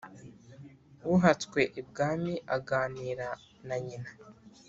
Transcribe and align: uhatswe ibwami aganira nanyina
uhatswe 1.15 1.61
ibwami 1.81 2.33
aganira 2.55 3.27
nanyina 3.67 4.09